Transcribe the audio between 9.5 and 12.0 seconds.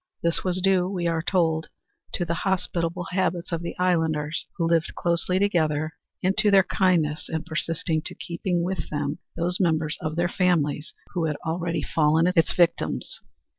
members of their families who had already